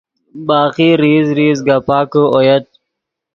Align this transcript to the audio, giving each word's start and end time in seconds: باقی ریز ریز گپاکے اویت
باقی 0.47 0.89
ریز 1.01 1.27
ریز 1.37 1.57
گپاکے 1.67 2.23
اویت 2.33 2.65